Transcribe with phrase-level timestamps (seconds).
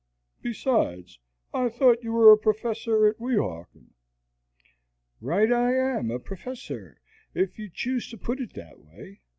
[0.41, 1.19] Besides,
[1.53, 3.93] I thought you were a professor at Weehawken."
[5.19, 5.51] "Right.
[5.53, 6.99] I am a professor,
[7.35, 9.21] if you choose to put it that way.